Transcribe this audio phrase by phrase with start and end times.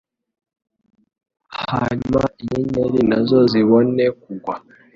[1.67, 4.55] Hanyuma inyenyeri na zo zibone kugwa.